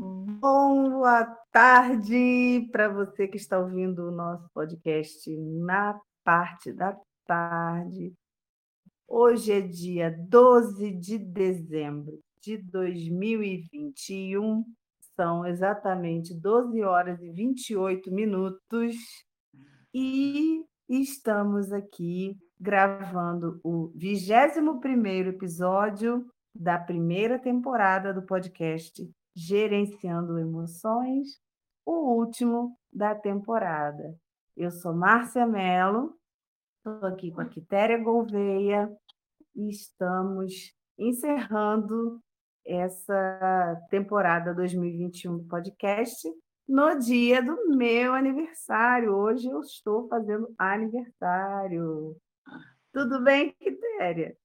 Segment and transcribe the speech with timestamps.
[0.00, 6.96] Boa tarde para você que está ouvindo o nosso podcast na parte da
[7.26, 8.14] tarde.
[9.08, 14.64] Hoje é dia 12 de dezembro de 2021,
[15.16, 18.94] são exatamente 12 horas e 28 minutos
[19.92, 26.24] e estamos aqui gravando o 21º episódio
[26.54, 29.04] da primeira temporada do podcast
[29.40, 31.40] Gerenciando Emoções,
[31.86, 34.18] o último da temporada.
[34.56, 36.18] Eu sou Márcia Mello,
[36.76, 38.90] estou aqui com a Quitéria Gouveia
[39.54, 42.20] e estamos encerrando
[42.66, 46.28] essa temporada 2021 do podcast
[46.66, 49.14] no dia do meu aniversário.
[49.14, 52.16] Hoje eu estou fazendo aniversário.
[52.92, 54.36] Tudo bem, Quitéria?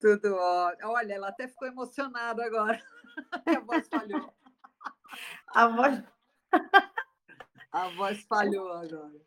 [0.00, 0.88] Tudo ótimo.
[0.88, 2.82] Olha, ela até ficou emocionada agora.
[3.46, 4.34] a voz falhou.
[5.48, 6.04] A voz.
[7.72, 9.20] a voz falhou agora.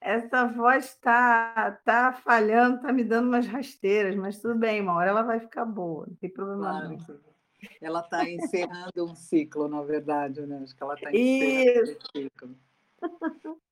[0.00, 5.10] Essa voz está tá falhando, está me dando umas rasteiras, mas tudo bem, uma hora
[5.10, 6.88] ela vai ficar boa, não tem problema claro.
[6.88, 7.32] não.
[7.80, 10.58] Ela está encerrando um ciclo, na verdade, né?
[10.64, 11.98] Acho que ela está encerrando Isso.
[12.16, 12.56] um ciclo.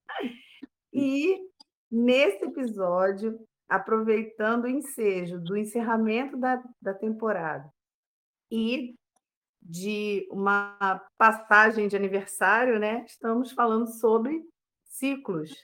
[0.92, 1.38] E
[1.91, 7.72] nesse episódio aproveitando o ensejo do encerramento da, da temporada
[8.50, 8.97] e
[9.70, 13.04] de uma passagem de aniversário, né?
[13.06, 14.42] Estamos falando sobre
[14.84, 15.54] ciclos,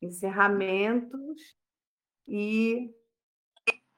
[0.00, 1.54] encerramentos
[2.26, 2.90] e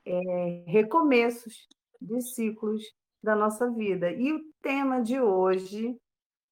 [0.04, 1.68] é, recomeços
[2.00, 2.82] de ciclos
[3.22, 4.10] da nossa vida.
[4.10, 5.96] E o tema de hoje,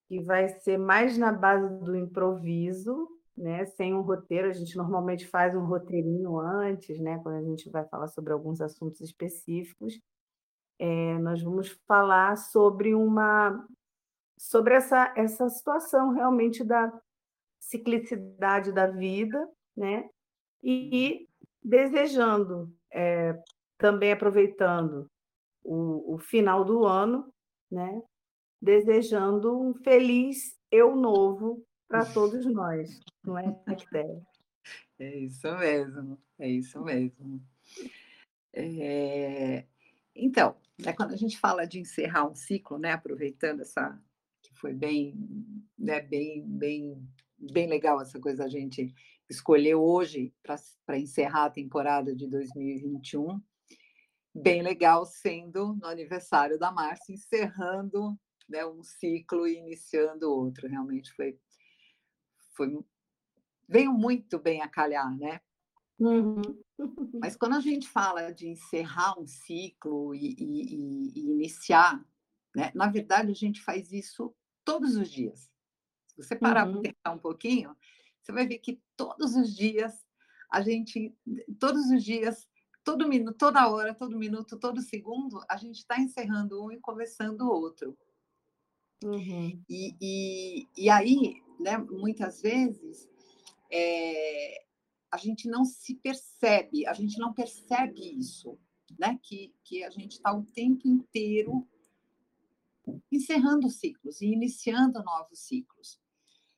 [0.09, 4.49] que vai ser mais na base do improviso, né, sem um roteiro.
[4.49, 8.61] A gente normalmente faz um roteirinho antes, né, quando a gente vai falar sobre alguns
[8.61, 9.99] assuntos específicos.
[10.83, 13.69] É, nós vamos falar sobre uma
[14.39, 16.91] sobre essa, essa situação realmente da
[17.59, 20.09] ciclicidade da vida, né?
[20.65, 21.29] E
[21.63, 23.39] desejando, é,
[23.77, 25.11] também aproveitando
[25.63, 27.31] o, o final do ano,
[27.71, 28.03] né?
[28.59, 34.23] Desejando um feliz eu novo para todos nós, não é, Bactéria?
[34.99, 37.43] É isso mesmo, é isso mesmo.
[38.55, 39.67] É...
[40.23, 43.99] Então, né, quando a gente fala de encerrar um ciclo, né, aproveitando essa
[44.43, 45.15] que foi bem,
[45.79, 47.09] né, bem, bem,
[47.39, 48.95] bem legal essa coisa a gente
[49.29, 53.41] escolher hoje para encerrar a temporada de 2021,
[54.35, 60.69] bem legal sendo no aniversário da Márcia, encerrando né, um ciclo e iniciando outro.
[60.69, 61.39] Realmente foi
[62.55, 62.79] foi
[63.67, 65.41] veio muito bem a calhar, né?
[66.01, 66.43] Uhum.
[67.21, 72.03] Mas quando a gente fala de encerrar um ciclo e, e, e, iniciar,
[72.57, 72.73] né?
[72.75, 74.35] Na verdade, a gente faz isso
[74.65, 75.51] todos os dias.
[76.09, 76.81] Se você parar uhum.
[76.81, 77.77] para pensar um pouquinho,
[78.21, 80.07] você vai ver que todos os dias
[80.51, 81.15] a gente,
[81.61, 82.49] todos os dias,
[82.83, 87.43] todo minuto, toda hora, todo minuto, todo segundo, a gente está encerrando um e começando
[87.43, 87.97] o outro.
[89.05, 89.63] Uhum.
[89.69, 93.09] E, e, e aí, né, muitas vezes,
[93.71, 94.65] é,
[95.11, 98.59] a gente não se percebe, a gente não percebe isso,
[98.99, 99.19] né?
[99.23, 101.67] Que, que a gente está o tempo inteiro
[103.11, 106.01] encerrando ciclos e iniciando novos ciclos.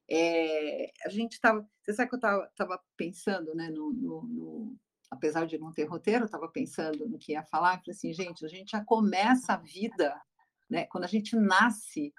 [0.09, 3.71] É, a gente estava, você sabe que eu estava pensando, né?
[3.71, 4.79] No, no, no,
[5.11, 7.79] apesar de não ter roteiro, eu estava pensando no que ia falar.
[7.79, 10.21] falei assim, gente, a gente já começa a vida,
[10.69, 10.87] né?
[10.87, 12.13] Quando a gente nasce,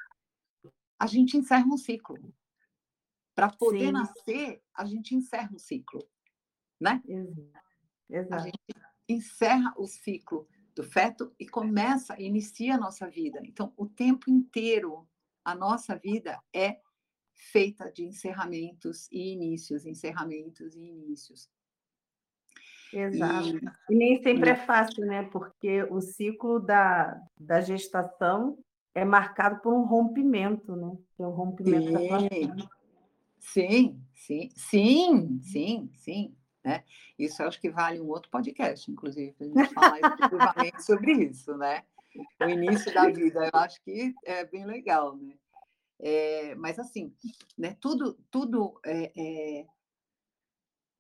[1.00, 2.34] a gente encerra um ciclo.
[3.36, 3.92] Para poder Sim.
[3.92, 6.08] nascer, a gente encerra um ciclo,
[6.84, 7.02] né?
[8.10, 8.36] Exato.
[8.36, 8.60] A gente
[9.08, 13.40] encerra o ciclo do feto e começa, inicia a nossa vida.
[13.44, 15.08] Então, o tempo inteiro,
[15.46, 16.80] a nossa vida é
[17.34, 21.50] feita de encerramentos e inícios, encerramentos e inícios.
[22.92, 23.58] Exato.
[23.90, 25.24] E, e nem sempre é fácil, né?
[25.24, 28.58] Porque o ciclo da, da gestação
[28.94, 30.96] é marcado por um rompimento, né?
[31.16, 32.08] Que é o rompimento sim.
[32.08, 32.74] da.
[33.40, 36.36] Sim, sim, sim, sim, sim.
[36.64, 36.84] Né?
[37.20, 41.12] Isso eu acho que vale um outro podcast, inclusive, para a gente falar exclusivamente sobre
[41.12, 41.84] isso, né?
[42.40, 45.38] O início da vida, eu acho que é bem legal, né?
[46.00, 47.14] É, mas assim,
[47.58, 47.76] né?
[47.82, 49.68] Tudo, tudo, é, é,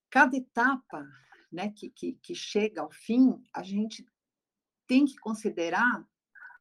[0.09, 1.07] cada etapa,
[1.51, 1.71] né?
[1.71, 4.05] Que, que, que chega ao fim, a gente
[4.85, 6.05] tem que considerar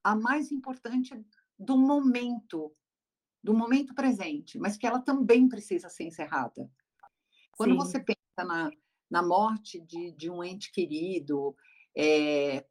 [0.05, 1.13] a mais importante
[1.59, 2.73] do momento,
[3.43, 6.71] do momento presente, mas que ela também precisa ser encerrada.
[7.53, 7.77] Quando Sim.
[7.77, 8.71] você pensa na,
[9.13, 11.55] na morte de, de um ente querido,
[11.95, 12.65] é,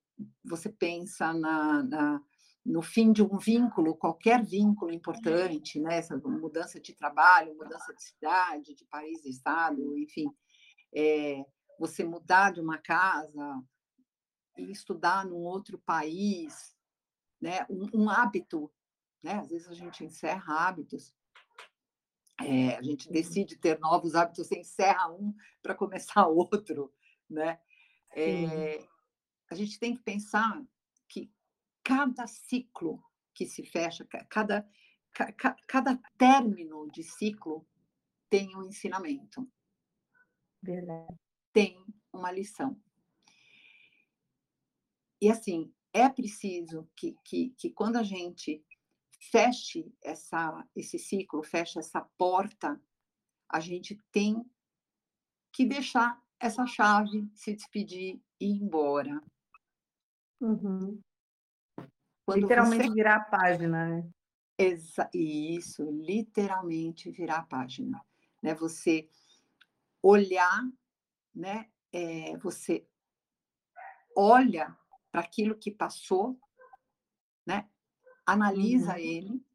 [0.44, 2.22] você pensa na, na,
[2.66, 6.00] no fim de um vínculo, qualquer vínculo importante, né?
[6.00, 10.34] Essa mudança de trabalho, mudança de cidade, de país, de estado, enfim,
[10.92, 11.46] é,
[11.80, 13.64] você mudar de uma casa
[14.58, 16.76] e estudar num outro país,
[17.40, 17.68] né?
[17.70, 18.72] Um, um hábito,
[19.22, 19.34] né?
[19.34, 21.14] Às vezes a gente encerra hábitos.
[22.46, 26.94] É, a gente decide ter novos hábitos, você encerra um para começar outro,
[27.30, 27.60] né?
[28.14, 28.84] É,
[29.50, 30.62] a gente tem que pensar
[31.08, 31.32] que
[31.84, 33.04] cada ciclo
[33.34, 34.70] que se fecha, cada,
[35.14, 37.66] ca, cada término de ciclo
[38.30, 39.50] tem um ensinamento.
[40.62, 41.16] Verdade.
[41.54, 41.84] Tem
[42.14, 42.80] uma lição.
[45.22, 48.66] E assim, é preciso que, que, que quando a gente
[49.22, 52.82] feche essa, esse ciclo, feche essa porta,
[53.48, 54.44] a gente tem
[55.54, 59.22] que deixar essa chave se despedir e ir embora.
[60.40, 61.00] Uhum.
[62.30, 62.94] literalmente você...
[62.94, 64.10] virar a página, né?
[64.58, 65.10] Exa...
[65.14, 68.04] Isso, literalmente virar a página.
[68.42, 68.56] Né?
[68.56, 69.08] Você
[70.02, 70.64] olhar,
[71.34, 71.70] né?
[71.94, 72.88] É, você
[74.16, 74.76] olha
[75.12, 76.40] para aquilo que passou?
[78.34, 78.98] Analisa uhum.
[78.98, 79.46] ele,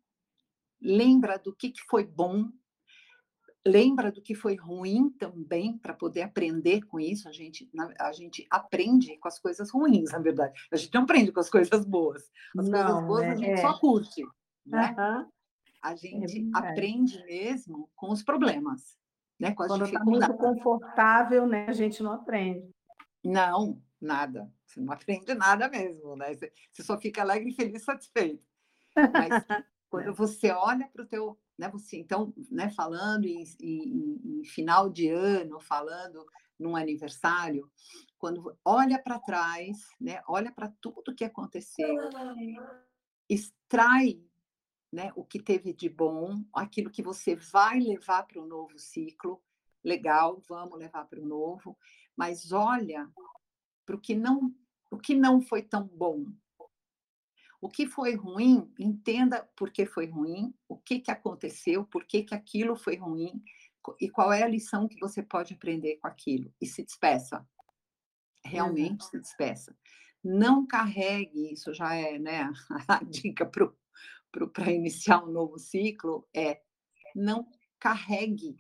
[0.80, 2.50] lembra do que, que foi bom,
[3.66, 7.28] lembra do que foi ruim também para poder aprender com isso.
[7.28, 7.68] A gente,
[7.98, 10.58] a gente aprende com as coisas ruins, na verdade.
[10.70, 12.30] A gente não aprende com as coisas boas.
[12.56, 13.56] As não, coisas boas é, a gente é.
[13.56, 14.22] só curte,
[14.64, 14.94] né?
[14.96, 15.30] Uhum.
[15.82, 18.96] A é gente é aprende mesmo com os problemas,
[19.38, 19.52] né?
[19.52, 21.66] Com as Quando está muito confortável, né?
[21.68, 22.70] A gente não aprende.
[23.24, 24.50] Não, nada.
[24.64, 26.32] Você não aprende nada mesmo, né?
[26.72, 28.42] Você só fica alegre, feliz, satisfeito.
[29.12, 29.44] Mas
[29.88, 34.90] quando você olha para o teu né, você então, né, falando em, em, em, final
[34.90, 36.26] de ano, falando
[36.58, 37.70] num aniversário,
[38.18, 41.96] quando olha para trás, né, olha para tudo que aconteceu,
[43.28, 44.22] extrai
[44.92, 49.42] né, o que teve de bom, aquilo que você vai levar para o novo ciclo,
[49.82, 51.76] legal, vamos levar para o novo,
[52.16, 53.10] mas olha
[53.84, 54.54] para o que não
[54.88, 56.26] o que não foi tão bom,
[57.60, 62.22] o que foi ruim, entenda por que foi ruim, o que, que aconteceu, por que,
[62.22, 63.42] que aquilo foi ruim
[64.00, 66.52] e qual é a lição que você pode aprender com aquilo.
[66.60, 67.46] E se despeça.
[68.44, 69.10] Realmente uhum.
[69.10, 69.76] se despeça.
[70.22, 72.50] Não carregue, isso já é né,
[72.88, 76.62] a dica para iniciar um novo ciclo, é
[77.14, 77.48] não
[77.78, 78.56] carregue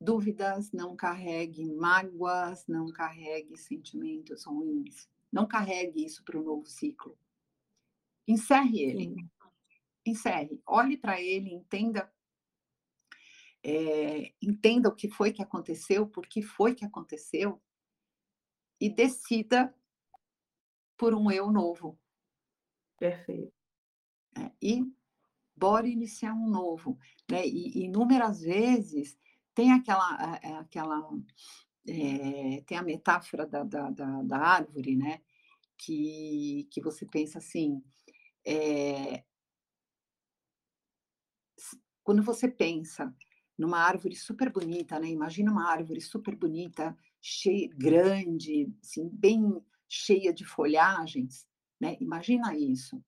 [0.00, 5.08] dúvidas, não carregue mágoas, não carregue sentimentos ruins.
[5.32, 7.18] Não carregue isso para o novo ciclo.
[8.26, 9.04] Encerre ele.
[9.04, 9.30] Sim.
[10.06, 10.62] Encerre.
[10.66, 12.12] Olhe para ele, entenda.
[13.62, 17.60] É, entenda o que foi que aconteceu, por que foi que aconteceu,
[18.80, 19.74] e decida
[20.96, 21.98] por um eu novo.
[22.98, 23.52] Perfeito.
[24.36, 24.82] É, e
[25.54, 26.98] bora iniciar um novo.
[27.30, 27.46] Né?
[27.46, 29.18] E inúmeras vezes
[29.54, 30.98] tem aquela, aquela
[31.88, 35.20] é, tem a metáfora da, da, da, da, árvore, né?
[35.78, 37.82] Que, que você pensa assim,
[38.46, 39.24] é,
[42.02, 43.14] quando você pensa
[43.56, 45.08] numa árvore super bonita, né?
[45.08, 51.46] Imagina uma árvore super bonita, cheia, grande, assim, bem cheia de folhagens,
[51.78, 51.96] né?
[52.00, 53.02] Imagina isso.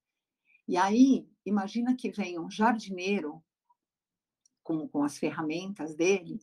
[0.69, 3.43] E aí, imagina que vem um jardineiro
[4.63, 6.39] com, com as ferramentas dele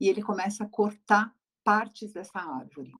[0.00, 2.94] e ele começa a cortar partes dessa árvore.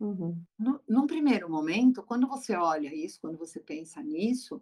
[0.00, 0.44] Uhum.
[0.58, 4.60] No, num primeiro momento, quando você olha isso, quando você pensa nisso,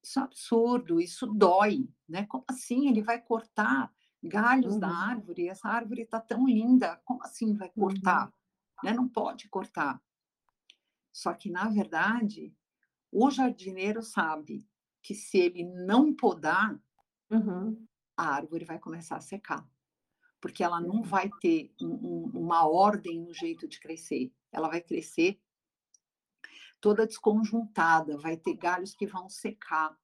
[0.00, 2.24] isso é absurdo, isso dói, né?
[2.26, 4.80] Como assim ele vai cortar galhos uhum.
[4.80, 5.48] da árvore?
[5.48, 8.26] Essa árvore está tão linda, como assim vai cortar?
[8.26, 8.32] Uhum.
[8.84, 8.92] Né?
[8.92, 10.00] Não pode cortar.
[11.12, 12.54] Só que, na verdade,
[13.10, 14.68] o jardineiro sabe
[15.02, 16.78] que se ele não podar,
[17.28, 17.84] uhum.
[18.16, 19.68] a árvore vai começar a secar
[20.40, 24.32] porque ela não vai ter um, um, uma ordem no jeito de crescer.
[24.52, 25.40] Ela vai crescer
[26.80, 29.96] toda desconjuntada, vai ter galhos que vão secar.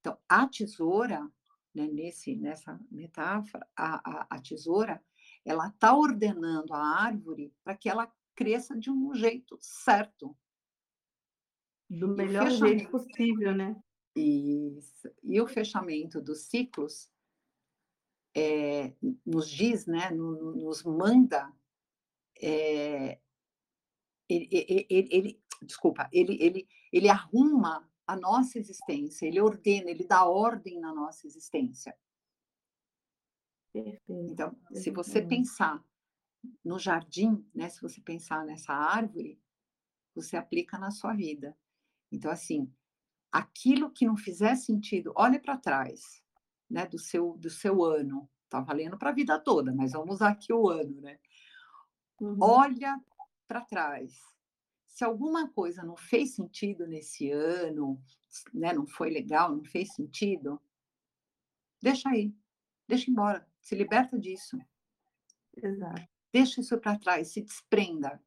[0.00, 1.30] Então, a tesoura,
[1.74, 5.02] né, nesse, nessa metáfora, a, a, a tesoura,
[5.44, 10.36] ela está ordenando a árvore para que ela cresça de um jeito certo.
[11.88, 13.76] Do melhor jeito possível, né?
[14.14, 15.10] Isso.
[15.22, 17.10] E o fechamento dos ciclos
[18.34, 18.92] é,
[19.24, 21.52] nos diz, né, nos manda,
[22.42, 23.20] é,
[24.28, 30.24] ele, ele, ele, desculpa, ele, ele, ele arruma a nossa existência, ele ordena, ele dá
[30.26, 31.96] ordem na nossa existência.
[33.72, 34.30] Perfeito.
[34.30, 35.84] Então, se você pensar
[36.64, 39.40] no jardim, né, se você pensar nessa árvore,
[40.14, 41.56] você aplica na sua vida.
[42.12, 42.72] Então, assim,
[43.32, 46.23] aquilo que não fizer sentido, olha para trás,
[46.74, 48.28] né, do seu, do seu ano.
[48.42, 51.20] Está valendo para a vida toda, mas vamos usar aqui o ano, né?
[52.20, 52.36] Uhum.
[52.40, 53.00] Olha
[53.46, 54.12] para trás.
[54.84, 58.02] Se alguma coisa não fez sentido nesse ano,
[58.52, 60.60] né, não foi legal, não fez sentido,
[61.80, 62.34] deixa aí,
[62.88, 64.58] deixa embora, se liberta disso.
[65.56, 66.08] Exato.
[66.32, 68.20] Deixa isso para trás, se desprenda.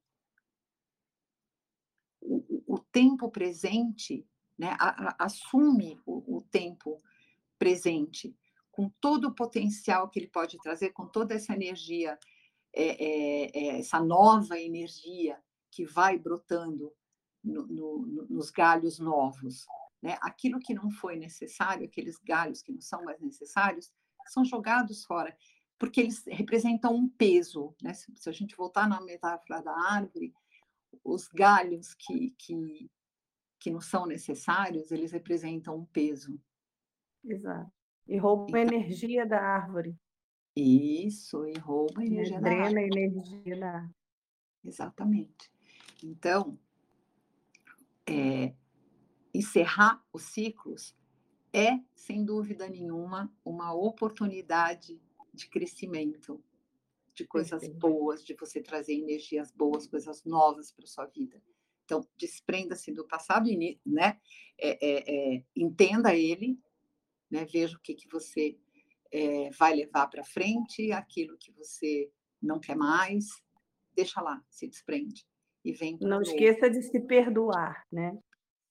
[2.22, 4.26] O, o tempo presente,
[4.58, 6.77] né, a, a, assume o, o tempo
[7.68, 8.34] presente
[8.72, 12.18] com todo o potencial que ele pode trazer, com toda essa energia,
[12.74, 15.38] é, é, é, essa nova energia
[15.70, 16.94] que vai brotando
[17.44, 19.66] no, no, nos galhos novos.
[20.02, 20.18] Né?
[20.22, 23.92] Aquilo que não foi necessário, aqueles galhos que não são mais necessários,
[24.28, 25.36] são jogados fora,
[25.78, 27.76] porque eles representam um peso.
[27.82, 27.94] Né?
[27.94, 30.34] Se, se a gente voltar na metáfora da árvore,
[31.04, 32.90] os galhos que, que,
[33.60, 36.40] que não são necessários, eles representam um peso.
[37.28, 37.72] Exato.
[38.08, 39.96] E rouba a energia da árvore.
[40.56, 42.74] Isso, e rouba a energia da árvore.
[42.74, 43.96] Drena a energia da árvore.
[44.64, 45.52] Exatamente.
[46.04, 46.58] Então,
[48.08, 48.54] é,
[49.34, 50.96] encerrar os ciclos
[51.54, 55.00] é, sem dúvida nenhuma, uma oportunidade
[55.34, 56.44] de crescimento,
[57.14, 61.42] de coisas boas, de você trazer energias boas, coisas novas para sua vida.
[61.84, 63.50] Então, desprenda-se do passado,
[63.86, 64.20] né?
[64.60, 66.60] É, é, é, entenda ele,
[67.30, 67.46] né?
[67.46, 68.58] veja o que, que você
[69.12, 72.10] é, vai levar para frente, aquilo que você
[72.42, 73.26] não quer mais,
[73.96, 75.26] deixa lá, se desprende
[75.64, 75.98] e vem.
[76.02, 78.18] Não esqueça de se perdoar, né?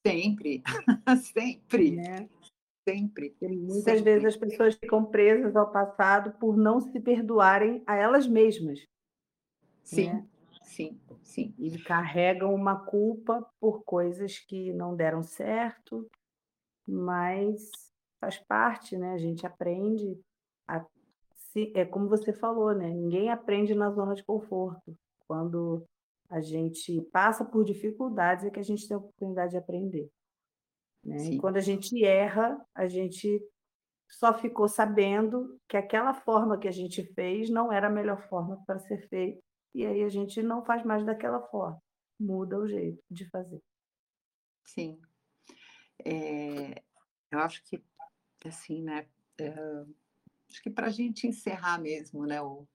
[0.06, 0.62] Sempre,
[1.34, 1.90] sempre.
[1.92, 2.28] Né?
[2.88, 3.30] Sempre.
[3.30, 4.02] Porque muitas sempre.
[4.02, 8.86] vezes as pessoas ficam presas ao passado por não se perdoarem a elas mesmas.
[9.82, 10.28] Sim, né?
[10.62, 11.54] sim, sim.
[11.58, 16.08] E carregam uma culpa por coisas que não deram certo,
[16.86, 17.70] mas
[18.20, 19.12] faz parte, né?
[19.12, 20.20] A gente aprende
[20.68, 20.84] a
[21.34, 22.88] se, é como você falou, né?
[22.88, 24.96] Ninguém aprende na zona de conforto.
[25.26, 25.86] Quando
[26.28, 30.10] a gente passa por dificuldades é que a gente tem a oportunidade de aprender.
[31.04, 31.16] Né?
[31.30, 33.40] E quando a gente erra, a gente
[34.08, 38.62] só ficou sabendo que aquela forma que a gente fez não era a melhor forma
[38.66, 39.40] para ser feita.
[39.74, 41.80] E aí a gente não faz mais daquela forma,
[42.18, 43.60] muda o jeito de fazer.
[44.64, 44.98] Sim.
[46.04, 46.82] É,
[47.30, 47.82] eu acho que,
[48.46, 49.06] assim, né?
[49.38, 49.54] É,
[50.50, 52.40] acho que para a gente encerrar mesmo, né?
[52.40, 52.66] O,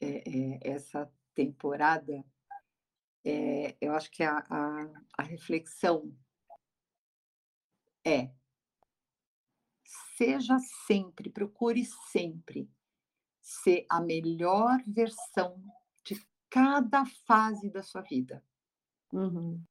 [0.00, 2.24] é, é essa temporada,
[3.24, 6.14] é, eu acho que a, a, a reflexão
[8.04, 8.30] é
[10.16, 12.70] seja sempre, procure sempre
[13.40, 15.62] ser a melhor versão
[16.04, 18.44] de cada fase da sua vida.
[19.12, 19.62] Uhum.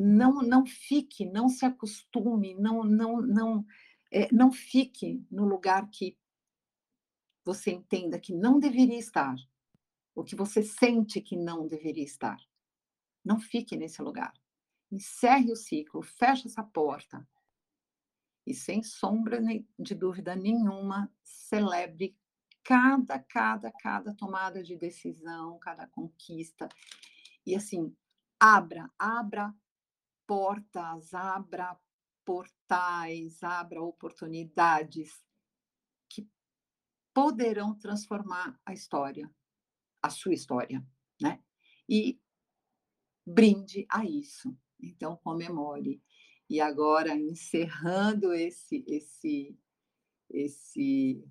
[0.00, 3.66] Não, não fique, não se acostume, não, não, não,
[4.12, 6.16] é, não fique no lugar que
[7.44, 9.34] você entenda que não deveria estar
[10.18, 12.38] o que você sente que não deveria estar.
[13.24, 14.34] Não fique nesse lugar.
[14.90, 17.24] Encerre o ciclo, feche essa porta.
[18.44, 19.40] E sem sombra
[19.78, 22.16] de dúvida nenhuma, celebre
[22.64, 26.68] cada, cada, cada tomada de decisão, cada conquista.
[27.46, 27.94] E assim,
[28.40, 29.54] abra, abra
[30.28, 31.76] portas, abra
[32.24, 35.10] portais, abra oportunidades
[36.08, 36.30] que
[37.12, 39.28] poderão transformar a história
[40.02, 40.84] a sua história,
[41.20, 41.42] né?
[41.88, 42.20] E
[43.26, 44.56] brinde a isso.
[44.80, 46.02] Então, comemore.
[46.48, 49.58] E agora, encerrando esse, esse,
[50.30, 51.24] esse,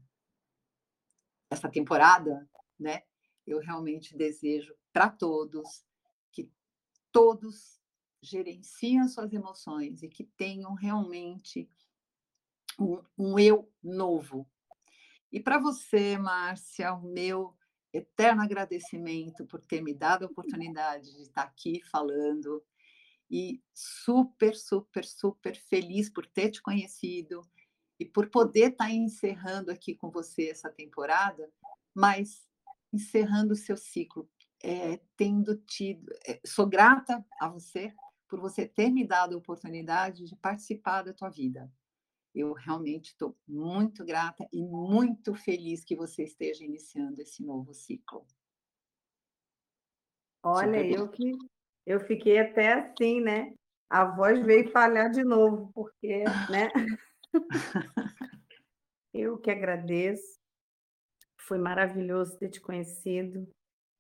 [1.50, 2.48] essa temporada,
[2.80, 3.04] né?
[3.46, 5.86] Eu realmente desejo para todos
[6.32, 6.52] que
[7.12, 7.77] todos
[8.22, 11.70] gerenciem suas emoções e que tenham realmente
[12.80, 14.48] um, um eu novo.
[15.32, 17.56] E para você, Márcia, o meu
[17.94, 22.64] eterno agradecimento por ter me dado a oportunidade de estar aqui falando
[23.30, 27.42] e super, super, super feliz por ter te conhecido
[28.00, 31.52] e por poder estar encerrando aqui com você essa temporada,
[31.94, 32.48] mas
[32.94, 34.30] encerrando o seu ciclo,
[34.64, 36.14] é, tendo tido.
[36.26, 37.94] É, sou grata a você
[38.28, 41.72] por você ter me dado a oportunidade de participar da tua vida.
[42.36, 48.26] Eu realmente estou muito grata e muito feliz que você esteja iniciando esse novo ciclo.
[50.44, 51.32] Olha, eu que
[51.86, 53.54] eu fiquei até assim, né?
[53.90, 56.70] A voz veio falhar de novo, porque, né?
[59.14, 60.38] eu que agradeço.
[61.40, 63.48] Foi maravilhoso ter te conhecido.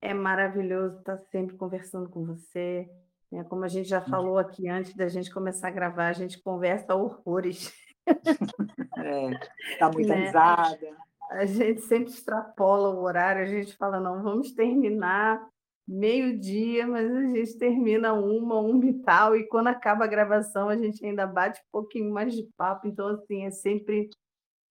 [0.01, 2.89] É maravilhoso estar sempre conversando com você.
[3.31, 3.43] Né?
[3.43, 6.95] Como a gente já falou aqui antes da gente começar a gravar, a gente conversa
[6.95, 7.73] horrores.
[8.97, 10.27] É, tá muito né?
[10.27, 10.97] risada.
[11.29, 15.45] A gente sempre extrapola o horário, a gente fala, não, vamos terminar
[15.87, 20.75] meio-dia, mas a gente termina uma, uma e tal, e quando acaba a gravação, a
[20.75, 24.09] gente ainda bate um pouquinho mais de papo, então, assim, é sempre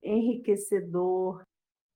[0.03, 1.43] enriquecedor,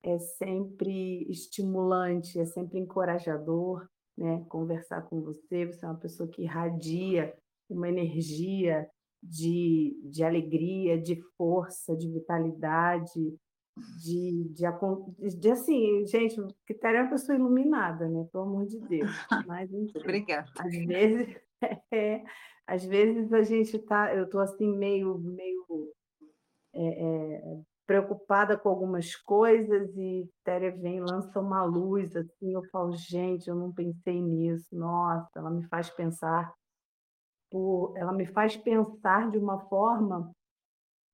[0.03, 3.87] é sempre estimulante, é sempre encorajador,
[4.17, 4.43] né?
[4.49, 7.33] Conversar com você, você é uma pessoa que irradia
[7.69, 8.87] uma energia
[9.23, 13.37] de, de alegria, de força, de vitalidade,
[14.03, 18.27] de, de, de, assim, gente, que é uma pessoa iluminada, né?
[18.31, 19.09] Pelo amor de Deus.
[19.47, 20.51] Mas, enfim, Obrigada.
[20.59, 21.35] Às vezes,
[21.91, 22.23] é,
[22.67, 25.93] às vezes a gente tá, eu estou assim meio, meio
[27.91, 33.55] preocupada com algumas coisas e Téria vem lança uma luz assim, eu falo, gente, eu
[33.55, 34.73] não pensei nisso.
[34.73, 36.53] Nossa, ela me faz pensar
[37.51, 40.31] por, ela me faz pensar de uma forma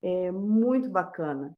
[0.03, 1.57] é, muito bacana.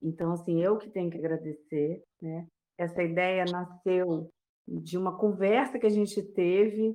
[0.00, 2.46] Então, assim, eu que tenho que agradecer, né?
[2.78, 4.30] Essa ideia nasceu
[4.68, 6.94] de uma conversa que a gente teve,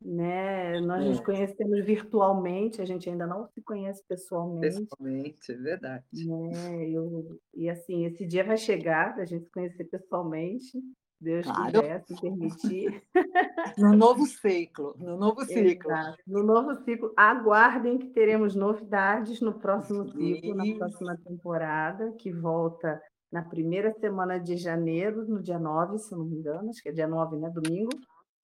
[0.00, 0.80] né?
[0.80, 1.22] Nós nos é.
[1.22, 4.80] conhecemos virtualmente, a gente ainda não se conhece pessoalmente.
[4.80, 6.04] Pessoalmente, é verdade.
[6.12, 6.88] Né?
[6.88, 10.80] Eu, e assim, esse dia vai chegar, a gente se conhecer pessoalmente,
[11.20, 11.82] Deus claro.
[11.82, 13.02] quiser, se permitir.
[13.76, 15.90] No novo ciclo, no novo ciclo.
[15.90, 16.18] Exato.
[16.26, 17.12] No novo ciclo.
[17.16, 23.00] Aguardem que teremos novidades no próximo ciclo, na próxima temporada, que volta
[23.30, 26.92] na primeira semana de janeiro, no dia 9, se não me engano, acho que é
[26.92, 27.50] dia 9, né?
[27.50, 27.90] Domingo.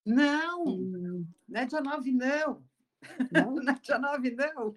[0.04, 1.26] Não, hum.
[1.48, 2.62] não é dia 9, não.
[3.32, 4.76] Não, não é dia 9, não.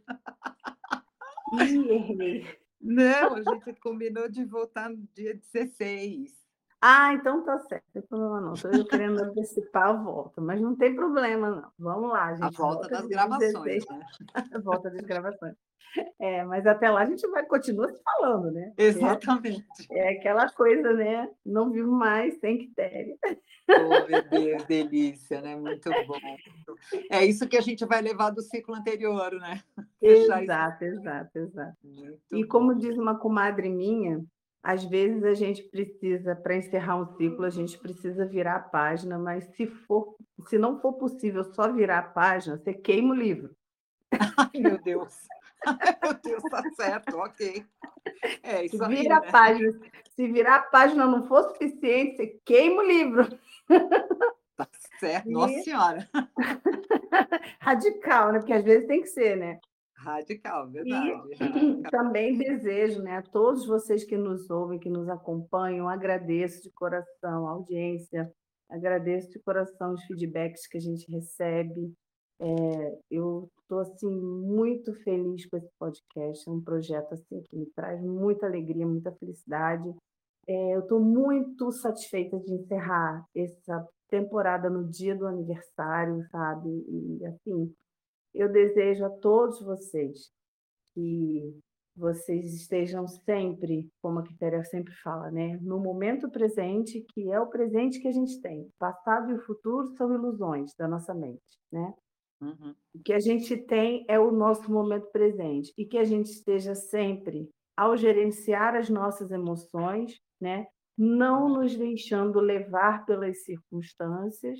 [2.81, 6.38] Não, a gente combinou de voltar no dia 16.
[6.79, 8.53] Ah, então tá certo, não tem problema não.
[8.53, 11.72] Estou eu querendo antecipar a volta, mas não tem problema, não.
[11.79, 12.43] Vamos lá, gente.
[12.43, 14.05] A volta, volta das gravações, né?
[14.53, 15.55] A volta das gravações.
[16.19, 18.73] É, mas até lá a gente vai continuar se falando, né?
[18.78, 19.65] Exatamente.
[19.89, 21.30] É, é, aquela coisa, né?
[21.43, 23.17] Não vivo mais sem quitéria.
[23.69, 25.56] Oh, meu Deus, delícia, né?
[25.56, 26.17] Muito bom.
[27.10, 29.62] É isso que a gente vai levar do ciclo anterior, né?
[30.01, 31.77] Exato, exato, exato.
[31.84, 34.23] Muito e como diz uma comadre minha,
[34.63, 39.17] às vezes a gente precisa, para encerrar um ciclo, a gente precisa virar a página,
[39.17, 40.15] mas se for,
[40.47, 43.56] se não for possível só virar a página, você queima o livro.
[44.12, 45.27] Ai, meu Deus.
[46.04, 47.65] meu Deus, tá certo, ok.
[48.43, 49.28] É isso se vira né?
[49.28, 49.80] a página,
[50.15, 53.28] se virar a página não for suficiente, você queima o livro.
[54.56, 54.67] Tá
[55.00, 55.32] certo, e...
[55.32, 56.10] nossa senhora.
[57.62, 58.39] Radical, né?
[58.39, 59.60] Porque às vezes tem que ser, né?
[59.98, 61.08] Radical, verdade.
[61.08, 61.91] E radical.
[61.91, 67.48] também desejo, né, a todos vocês que nos ouvem, que nos acompanham, agradeço de coração
[67.48, 68.32] a audiência,
[68.70, 71.93] agradeço de coração os feedbacks que a gente recebe.
[72.39, 77.65] É, eu estou assim muito feliz com esse podcast, é um projeto assim que me
[77.67, 79.93] traz muita alegria, muita felicidade.
[80.47, 86.69] É, eu estou muito satisfeita de encerrar essa temporada no dia do aniversário, sabe?
[86.69, 87.73] E assim,
[88.34, 90.32] eu desejo a todos vocês
[90.93, 91.60] que
[91.97, 95.58] vocês estejam sempre, como a Quitéria sempre fala, né?
[95.62, 98.62] no momento presente, que é o presente que a gente tem.
[98.62, 101.41] O passado e o futuro são ilusões da nossa mente.
[101.71, 101.91] Né?
[102.39, 102.76] Uhum.
[102.93, 106.76] O que a gente tem é o nosso momento presente e que a gente esteja
[106.76, 110.67] sempre, ao gerenciar as nossas emoções, né?
[110.97, 114.60] não nos deixando levar pelas circunstâncias,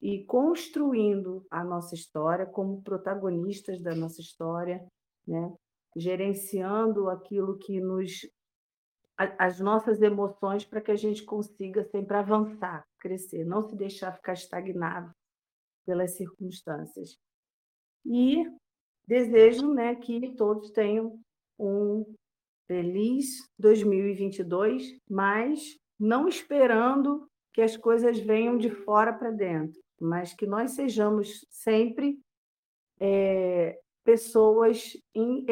[0.00, 4.86] e construindo a nossa história como protagonistas da nossa história,
[5.26, 5.54] né?
[5.96, 8.20] gerenciando aquilo que nos
[9.16, 14.34] as nossas emoções para que a gente consiga sempre avançar, crescer, não se deixar ficar
[14.34, 15.10] estagnado
[15.86, 17.16] pelas circunstâncias.
[18.04, 18.44] E
[19.06, 21.18] desejo, né, que todos tenham
[21.58, 22.04] um
[22.66, 30.46] feliz 2022, mas não esperando que as coisas venham de fora para dentro, mas que
[30.46, 32.20] nós sejamos sempre
[33.00, 35.46] é, pessoas em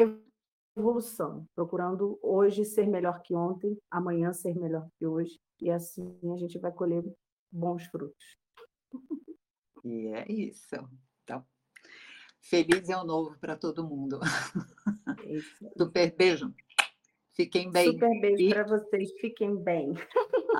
[0.77, 6.37] evolução, procurando hoje ser melhor que ontem, amanhã ser melhor que hoje, e assim a
[6.37, 7.03] gente vai colher
[7.51, 8.37] bons frutos.
[9.85, 10.75] E é isso.
[11.23, 11.45] Então,
[12.41, 14.19] feliz ano novo para todo mundo.
[15.23, 15.39] É
[15.77, 16.53] Super beijo.
[17.33, 17.91] Fiquem bem.
[17.91, 18.49] Super beijo e...
[18.49, 19.11] para vocês.
[19.21, 19.93] Fiquem bem.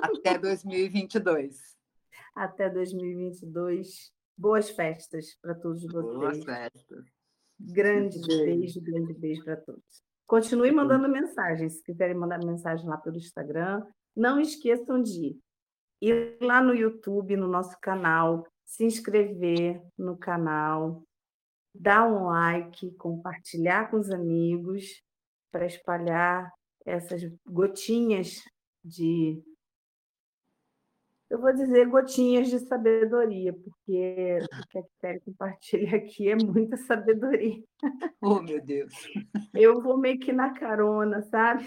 [0.02, 1.76] Até 2022
[2.36, 4.12] até 2022.
[4.36, 6.14] Boas festas para todos vocês.
[6.14, 7.04] Boas festas.
[7.58, 10.04] Grande beijo, grande beijo para todos.
[10.26, 11.78] Continue mandando mensagens.
[11.78, 13.82] Se quiserem mandar mensagem lá pelo Instagram,
[14.14, 15.38] não esqueçam de
[16.02, 21.02] ir lá no YouTube, no nosso canal, se inscrever no canal,
[21.74, 25.02] dar um like, compartilhar com os amigos
[25.50, 26.52] para espalhar
[26.84, 28.42] essas gotinhas
[28.84, 29.42] de
[31.28, 36.76] eu vou dizer gotinhas de sabedoria, porque o que a Kelly compartilha aqui é muita
[36.76, 37.62] sabedoria.
[38.20, 38.92] Oh, meu Deus!
[39.52, 41.66] Eu vou meio que na carona, sabe?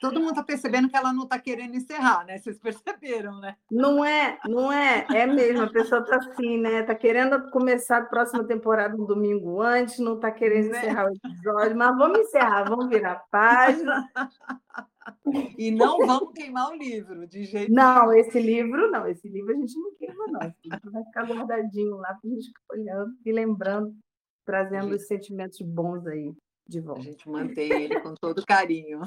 [0.00, 2.38] todo mundo está percebendo que ela não está querendo encerrar, né?
[2.38, 3.56] Vocês perceberam, né?
[3.70, 6.80] Não é, não é, é mesmo, a pessoa está assim, né?
[6.80, 10.78] Está querendo começar a próxima temporada um domingo antes, não está querendo né?
[10.78, 14.08] encerrar o episódio, mas vamos encerrar, vamos virar a página.
[15.58, 18.20] E não vamos queimar o livro, de jeito Não, nenhum.
[18.20, 20.40] esse livro não, esse livro a gente não queima, não.
[20.42, 23.96] Esse livro vai ficar guardadinho lá para a gente olhando e lembrando,
[24.44, 24.96] trazendo gente...
[24.96, 26.34] os sentimentos bons aí
[26.66, 27.00] de volta.
[27.00, 29.00] A gente mantém ele com todo carinho.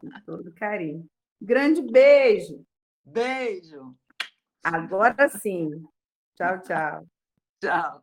[0.00, 1.06] Com todo carinho.
[1.40, 2.64] Grande beijo.
[3.04, 3.94] Beijo.
[4.62, 5.84] Agora sim.
[6.36, 7.06] Tchau, tchau.
[7.60, 8.02] Tchau.